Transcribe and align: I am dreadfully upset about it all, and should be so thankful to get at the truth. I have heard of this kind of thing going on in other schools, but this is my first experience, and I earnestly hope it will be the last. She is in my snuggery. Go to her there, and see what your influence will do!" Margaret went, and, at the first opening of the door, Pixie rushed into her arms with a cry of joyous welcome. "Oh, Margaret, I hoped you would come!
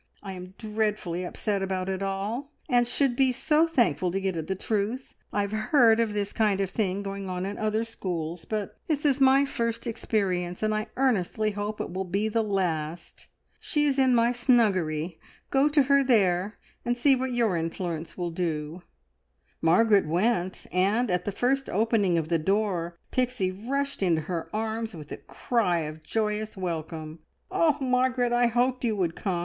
I 0.23 0.31
am 0.33 0.55
dreadfully 0.57 1.23
upset 1.23 1.61
about 1.61 1.87
it 1.87 2.01
all, 2.01 2.49
and 2.67 2.87
should 2.87 3.15
be 3.15 3.31
so 3.31 3.67
thankful 3.67 4.09
to 4.09 4.19
get 4.19 4.35
at 4.35 4.47
the 4.47 4.55
truth. 4.55 5.13
I 5.31 5.41
have 5.41 5.51
heard 5.51 5.99
of 5.99 6.13
this 6.13 6.33
kind 6.33 6.59
of 6.59 6.71
thing 6.71 7.03
going 7.03 7.29
on 7.29 7.45
in 7.45 7.59
other 7.59 7.83
schools, 7.83 8.43
but 8.43 8.79
this 8.87 9.05
is 9.05 9.21
my 9.21 9.45
first 9.45 9.85
experience, 9.85 10.63
and 10.63 10.73
I 10.73 10.87
earnestly 10.97 11.51
hope 11.51 11.79
it 11.79 11.93
will 11.93 12.03
be 12.03 12.29
the 12.29 12.41
last. 12.41 13.27
She 13.59 13.85
is 13.85 13.99
in 13.99 14.15
my 14.15 14.31
snuggery. 14.31 15.19
Go 15.51 15.67
to 15.69 15.83
her 15.83 16.03
there, 16.03 16.57
and 16.83 16.97
see 16.97 17.15
what 17.15 17.33
your 17.35 17.55
influence 17.55 18.17
will 18.17 18.31
do!" 18.31 18.81
Margaret 19.61 20.07
went, 20.07 20.65
and, 20.71 21.11
at 21.11 21.25
the 21.25 21.31
first 21.31 21.69
opening 21.69 22.17
of 22.17 22.27
the 22.27 22.39
door, 22.39 22.97
Pixie 23.11 23.51
rushed 23.51 24.01
into 24.01 24.21
her 24.21 24.49
arms 24.51 24.95
with 24.95 25.11
a 25.11 25.17
cry 25.17 25.81
of 25.81 26.01
joyous 26.01 26.57
welcome. 26.57 27.19
"Oh, 27.51 27.77
Margaret, 27.79 28.33
I 28.33 28.47
hoped 28.47 28.83
you 28.83 28.95
would 28.95 29.15
come! 29.15 29.39